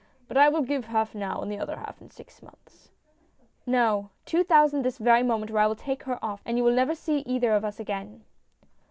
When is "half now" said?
0.85-1.41